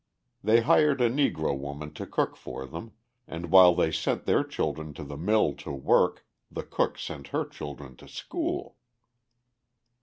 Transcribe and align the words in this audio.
They 0.43 0.61
hired 0.61 0.99
a 0.99 1.11
Negro 1.11 1.55
woman 1.55 1.93
to 1.93 2.07
cook 2.07 2.35
for 2.35 2.65
them, 2.65 2.93
and 3.27 3.51
while 3.51 3.75
they 3.75 3.91
sent 3.91 4.25
their 4.25 4.43
children 4.43 4.95
to 4.95 5.03
the 5.03 5.15
mill 5.15 5.53
to 5.57 5.71
work, 5.71 6.25
the 6.49 6.63
cook 6.63 6.97
sent 6.97 7.27
her 7.27 7.45
children 7.45 7.95
to 7.97 8.07
school! 8.07 8.77